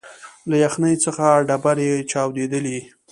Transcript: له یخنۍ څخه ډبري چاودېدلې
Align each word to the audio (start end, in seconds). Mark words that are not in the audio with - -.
له 0.49 0.55
یخنۍ 0.65 0.95
څخه 1.05 1.25
ډبري 1.47 1.89
چاودېدلې 2.11 2.79